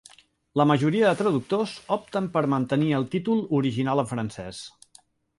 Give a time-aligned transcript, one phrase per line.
[0.59, 4.63] La majoria de traductors opten per mantenir el títol original en francès.